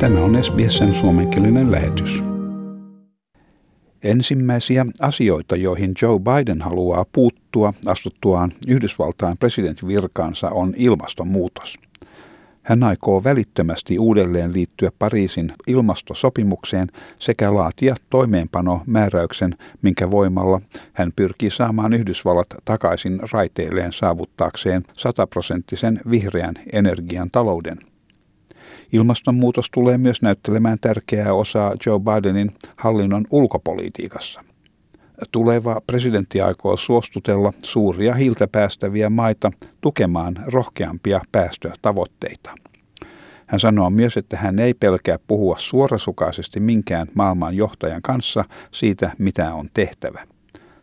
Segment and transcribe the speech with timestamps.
[0.00, 2.22] Tämä on SBSn suomenkielinen lähetys.
[4.02, 11.74] Ensimmäisiä asioita, joihin Joe Biden haluaa puuttua astuttuaan Yhdysvaltain presidentin virkaansa, on ilmastonmuutos.
[12.62, 20.60] Hän aikoo välittömästi uudelleen liittyä Pariisin ilmastosopimukseen sekä laatia toimeenpanomääräyksen, minkä voimalla
[20.92, 27.78] hän pyrkii saamaan Yhdysvallat takaisin raiteilleen saavuttaakseen sataprosenttisen vihreän energian talouden.
[28.92, 34.44] Ilmastonmuutos tulee myös näyttelemään tärkeää osaa Joe Bidenin hallinnon ulkopolitiikassa.
[35.32, 42.50] Tuleva presidentti aikoo suostutella suuria hiiltä päästäviä maita tukemaan rohkeampia päästötavoitteita.
[43.46, 49.54] Hän sanoo myös, että hän ei pelkää puhua suorasukaisesti minkään maailman johtajan kanssa siitä, mitä
[49.54, 50.24] on tehtävä.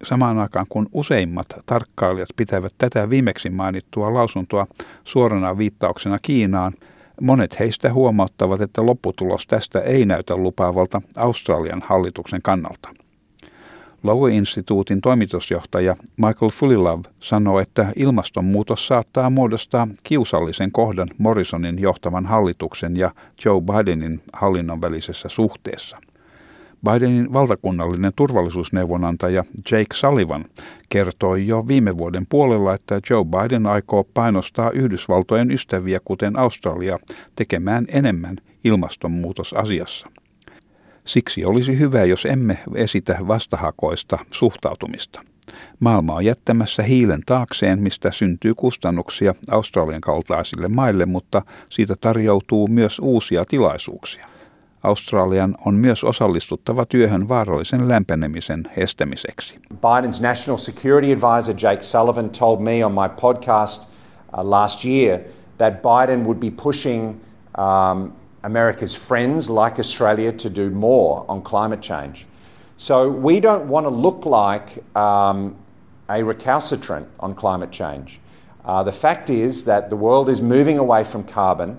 [0.03, 4.67] Samaan aikaan kun useimmat tarkkailijat pitävät tätä viimeksi mainittua lausuntoa
[5.03, 6.73] suorana viittauksena Kiinaan,
[7.21, 12.89] Monet heistä huomauttavat, että lopputulos tästä ei näytä lupaavalta Australian hallituksen kannalta.
[14.03, 23.11] Lowe-instituutin toimitusjohtaja Michael Fulilove sanoo, että ilmastonmuutos saattaa muodostaa kiusallisen kohdan Morrisonin johtavan hallituksen ja
[23.45, 25.97] Joe Bidenin hallinnon välisessä suhteessa–
[26.91, 30.45] Bidenin valtakunnallinen turvallisuusneuvonantaja Jake Sullivan
[30.89, 36.97] kertoi jo viime vuoden puolella, että Joe Biden aikoo painostaa Yhdysvaltojen ystäviä, kuten Australia,
[37.36, 40.08] tekemään enemmän ilmastonmuutosasiassa.
[41.06, 45.22] Siksi olisi hyvä, jos emme esitä vastahakoista suhtautumista.
[45.80, 53.00] Maailma on jättämässä hiilen taakseen, mistä syntyy kustannuksia Australian kaltaisille maille, mutta siitä tarjoutuu myös
[53.00, 54.34] uusia tilaisuuksia.
[54.86, 59.59] Australian on myös osallistuttava työhön vaarallisen lämpenemisen estämiseksi.
[59.73, 65.19] Biden's national security advisor Jake Sullivan told me on my podcast uh, last year
[65.58, 67.22] that Biden would be pushing
[67.58, 68.13] um,
[68.44, 72.25] America's friends like Australia to do more on climate change.
[72.78, 75.56] So we don't want to look like um,
[76.09, 78.19] a recalcitrant on climate change.
[78.66, 81.78] Uh, the fact is that the world is moving away from carbon.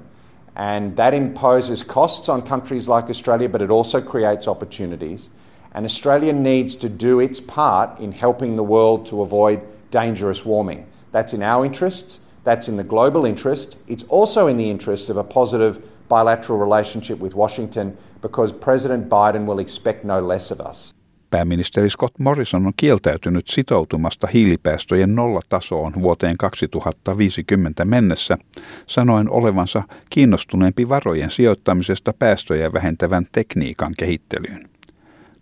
[0.56, 5.28] And that imposes costs on countries like Australia, but it also creates opportunities.
[5.72, 10.86] And Australia needs to do its part in helping the world to avoid dangerous warming.
[11.12, 13.76] That's in our interests, that's in the global interest.
[13.86, 19.44] It's also in the interest of a positive bilateral relationship with Washington because President Biden
[19.44, 20.94] will expect no less of us.
[21.36, 28.38] Pääministeri Scott Morrison on kieltäytynyt sitoutumasta hiilipäästöjen nollatasoon vuoteen 2050 mennessä,
[28.86, 34.68] sanoen olevansa kiinnostuneempi varojen sijoittamisesta päästöjä vähentävän tekniikan kehittelyyn.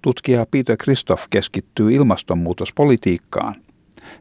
[0.02, 3.54] Tutkija Peter Christoph keskittyy ilmastonmuutospolitiikkaan.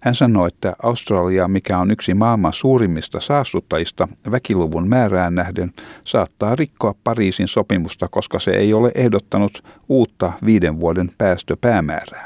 [0.01, 5.73] Hän sanoi, että Australia, mikä on yksi maailman suurimmista saastuttajista väkiluvun määrään nähden,
[6.03, 12.25] saattaa rikkoa Pariisin sopimusta, koska se ei ole ehdottanut uutta viiden vuoden päästöpäämäärää.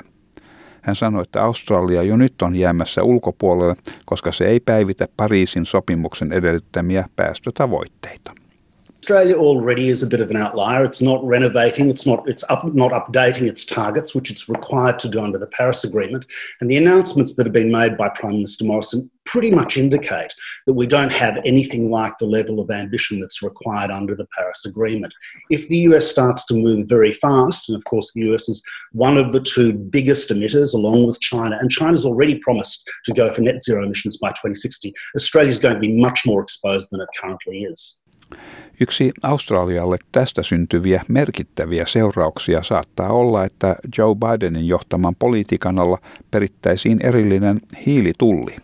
[0.81, 3.75] Hän sanoi, että Australia jo nyt on jäämässä ulkopuolelle,
[4.05, 8.46] koska se ei päivitä Pariisin sopimuksen edellyttämiä päästötavoitteita.
[9.07, 10.83] Australia already is a bit of an outlier.
[10.83, 15.07] It's not renovating, it's not it's up, not updating its targets, which it's required to
[15.07, 16.25] do under the Paris Agreement.
[16.59, 20.35] And the announcements that have been made by Prime Minister Morrison pretty much indicate
[20.65, 24.65] that we don't have anything like the level of ambition that's required under the Paris
[24.65, 25.13] Agreement.
[25.49, 29.17] If the US starts to move very fast, and of course the US is one
[29.17, 33.39] of the two biggest emitters along with China, and China's already promised to go for
[33.39, 37.07] net zero emissions by 2060, Australia is going to be much more exposed than it
[37.17, 38.01] currently is.
[38.79, 45.97] Yksi Australialle tästä syntyviä merkittäviä seurauksia saattaa olla, että Joe Bidenin johtaman politiikan alla
[46.31, 48.55] perittäisiin erillinen hiilitulli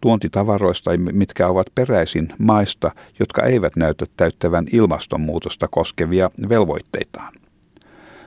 [0.00, 7.32] tuontitavaroista, mitkä ovat peräisin maista, jotka eivät näytä täyttävän ilmastonmuutosta koskevia velvoitteitaan.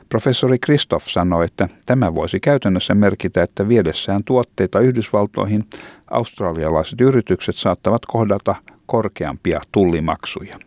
[0.09, 5.63] Professori Kristoff sanoi, että tämä voisi käytännössä merkitä, että viedessään tuotteita Yhdysvaltoihin
[6.12, 10.60] australialaiset yritykset saattavat kohdata korkeampia tullimaksuja.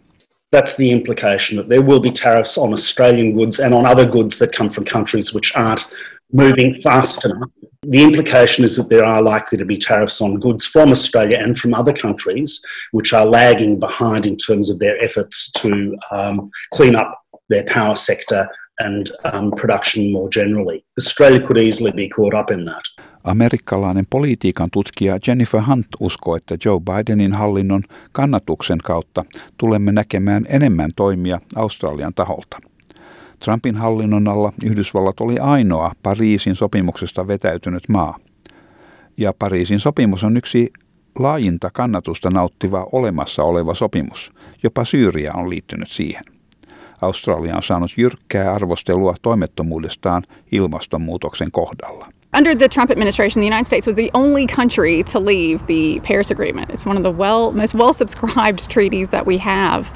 [0.50, 4.38] That's the implication that there will be tariffs on Australian goods and on other goods
[4.38, 5.86] that come from countries which aren't
[6.32, 7.50] moving fast enough.
[7.82, 11.56] The implication is that there are likely to be tariffs on goods from Australia and
[11.58, 16.96] from other countries which are lagging behind in terms of their efforts to um, clean
[16.96, 18.48] up their power sector
[18.80, 20.84] and um, production more generally.
[20.98, 22.84] Australia could easily be caught up in that.
[23.24, 27.82] Amerikkalainen politiikan tutkija Jennifer Hunt uskoo, että Joe Bidenin hallinnon
[28.12, 29.24] kannatuksen kautta
[29.58, 32.58] tulemme näkemään enemmän toimia Australian taholta.
[33.44, 38.18] Trumpin hallinnon alla Yhdysvallat oli ainoa Pariisin sopimuksesta vetäytynyt maa.
[39.16, 40.72] Ja Pariisin sopimus on yksi
[41.18, 44.32] laajinta kannatusta nauttiva olemassa oleva sopimus.
[44.62, 46.24] Jopa Syyria on liittynyt siihen.
[47.00, 50.22] Australia on saanut jyrkkää arvostelua toimettomuudestaan
[50.52, 52.06] ilmastonmuutoksen kohdalla.
[52.34, 56.30] Under the Trump administration, the United States was the only country to leave the Paris
[56.30, 56.70] Agreement.
[56.70, 59.90] It's one of the well, most well subscribed treaties that we have.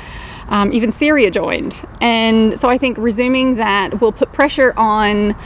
[0.48, 1.82] Um, even Syria joined.
[2.00, 5.36] And so I think resuming that will put pressure on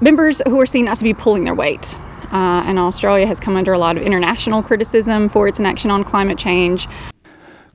[0.00, 1.98] members who are seen not to be pulling their weight.
[2.32, 6.04] Uh, and Australia has come under a lot of international criticism for its inaction on
[6.04, 6.88] climate change.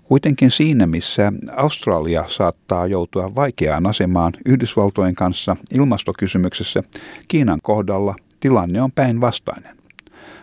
[0.04, 6.84] Kuitenkin siinä, missä Australia saattaa joutua vaikeaan asemaan Yhdysvaltojen kanssa ilmastokysymyksessä,
[7.28, 9.76] Kiinan kohdalla tilanne on päinvastainen.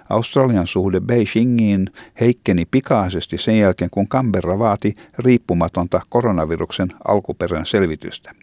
[0.08, 1.90] Australian suhde Beijingiin
[2.20, 8.34] heikkeni pikaisesti sen jälkeen, kun Canberra vaati riippumatonta koronaviruksen alkuperän selvitystä.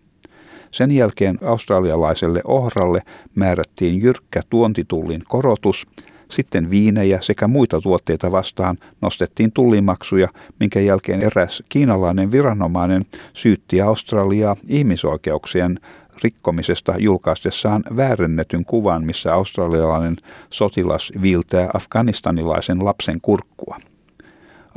[0.72, 3.01] Sen jälkeen australialaiselle ohralle
[3.36, 5.88] määrättiin jyrkkä tuontitullin korotus,
[6.31, 10.28] sitten viinejä sekä muita tuotteita vastaan nostettiin tullimaksuja,
[10.60, 15.80] minkä jälkeen eräs kiinalainen viranomainen syytti Australiaa ihmisoikeuksien
[16.24, 20.16] rikkomisesta julkaistessaan väärennetyn kuvan, missä australialainen
[20.50, 23.77] sotilas viiltää afganistanilaisen lapsen kurkkua.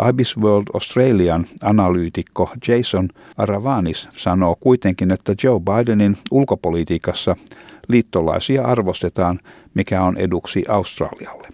[0.09, 7.37] Ibis World Australian analyytikko Jason Aravanis sanoo kuitenkin, että Joe Bidenin ulkopolitiikassa
[7.89, 9.41] liittolaisia arvostetaan,
[9.75, 11.49] mikä on eduksi Australialle.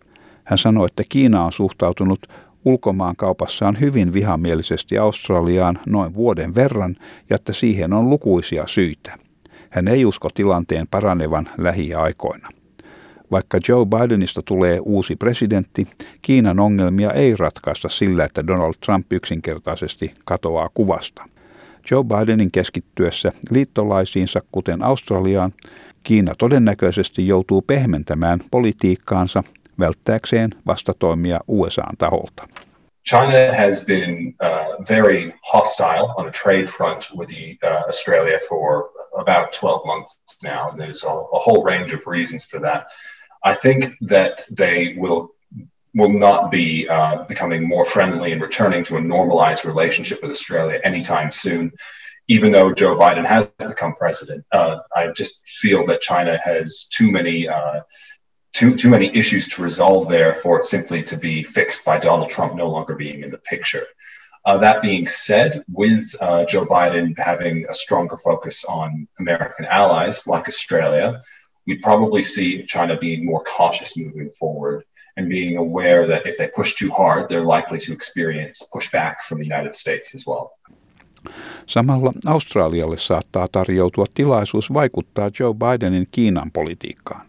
[0.44, 2.20] Hän sanoi, että Kiina on suhtautunut
[2.64, 6.96] ulkomaankaupassaan hyvin vihamielisesti Australiaan noin vuoden verran
[7.31, 9.28] ja että siihen on lukuisia syitä.
[9.70, 12.49] Hän ei usko tilanteen paranevan lähiaikoina.
[13.31, 15.87] Vaikka Joe Bidenista tulee uusi presidentti,
[16.23, 21.29] Kiinan ongelmia ei ratkaista sillä, että Donald Trump yksinkertaisesti katoaa kuvasta.
[21.91, 25.53] Joe Bidenin keskittyessä liittolaisiinsa, kuten Australiaan,
[26.03, 29.43] Kiina todennäköisesti joutuu pehmentämään politiikkaansa
[29.79, 32.49] välttääkseen vastatoimia USAn taholta.
[33.09, 38.91] China has been uh, very hostile on a trade front with the, uh, Australia for
[39.17, 42.87] about 12 months now, and there's a, a, whole range of reasons for that.
[43.45, 45.33] I think that they will
[45.95, 50.81] will not be uh, becoming more friendly and returning to a normalized relationship with Australia
[50.85, 51.73] anytime soon.
[52.29, 57.11] Even though Joe Biden has become president, uh, I just feel that China has too
[57.11, 57.81] many uh,
[58.53, 62.31] too too many issues to resolve there for it simply to be fixed by Donald
[62.31, 63.87] Trump no longer being in the picture.
[64.44, 70.26] Uh, that being said, with uh, Joe Biden having a stronger focus on American allies
[70.26, 71.20] like Australia,
[71.67, 74.85] we'd probably see China being more cautious moving forward
[75.17, 79.38] and being aware that if they push too hard, they're likely to experience pushback from
[79.38, 80.50] the United States as well.
[81.67, 87.26] Samalla Australialle saattaa tarjoutua tilaisuus vaikuttaa Joe Bidenin Kiinan politiikkaan.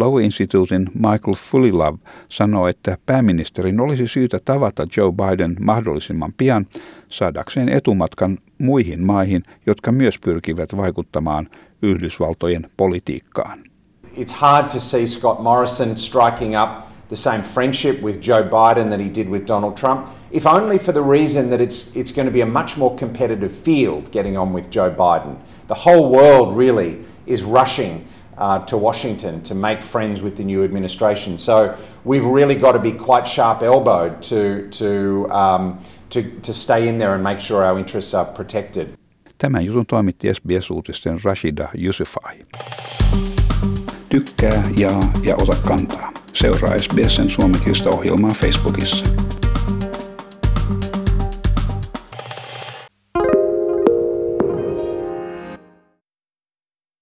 [0.00, 1.98] Low Instituutin Michael Fulilove
[2.28, 6.66] sanoo, että pääministerin olisi syytä tavata Joe Biden mahdollisimman pian
[7.08, 11.48] saadakseen etumatkan muihin maihin, jotka myös pyrkivät vaikuttamaan
[11.82, 13.58] Yhdysvaltojen politiikkaan.
[14.16, 16.70] It's hard to see Scott Morrison striking up
[17.08, 20.94] the same friendship with Joe Biden that he did with Donald Trump, if only for
[20.94, 24.54] the reason that it's, it's going to be a much more competitive field getting on
[24.54, 25.36] with Joe Biden.
[25.68, 28.06] The whole world really is rushing
[28.40, 31.38] uh, to Washington to make friends with the new administration.
[31.38, 35.78] So we've really got to be quite sharp elbowed to, to, um,
[36.10, 38.88] to, to stay in there and make sure our interests are protected.
[39.38, 42.38] Tämän jutun toimitti SBS-uutisten Rashida Yusufai.
[44.08, 46.12] Tykkää, jaa ja ota kantaa.
[46.32, 49.19] Seuraa SBSn suomenkielistä ohjelmaa Facebookissa.